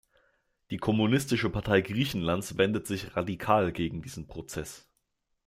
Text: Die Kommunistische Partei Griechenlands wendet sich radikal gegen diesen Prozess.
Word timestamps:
Die 0.71 0.79
Kommunistische 0.79 1.51
Partei 1.51 1.81
Griechenlands 1.81 2.57
wendet 2.57 2.87
sich 2.87 3.15
radikal 3.15 3.71
gegen 3.71 4.01
diesen 4.01 4.25
Prozess. 4.25 4.89